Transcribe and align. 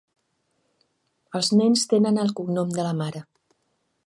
Els 1.41 1.51
nens 1.59 1.85
tenen 1.93 2.21
el 2.25 2.35
cognom 2.41 2.77
de 2.79 2.89
la 2.89 2.97
mare. 3.05 3.27